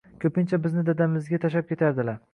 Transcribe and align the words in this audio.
Ko‘pincha 0.21 0.59
bizni 0.63 0.83
dadamizga 0.87 1.43
tashlab 1.45 1.71
ketardilar. 1.75 2.23